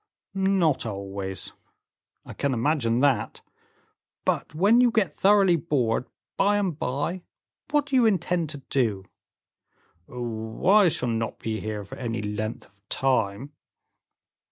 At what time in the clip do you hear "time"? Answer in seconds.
12.89-13.51